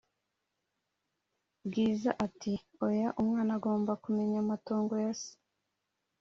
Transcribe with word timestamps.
Bwiza 1.65 2.09
ati"oya 2.25 3.07
umwana 3.21 3.51
agomba 3.57 3.91
kumenya 4.03 4.37
amatongo 4.43 4.93
Yase" 5.05 5.33